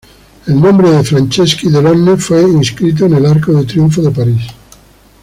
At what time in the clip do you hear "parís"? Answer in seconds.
4.09-4.41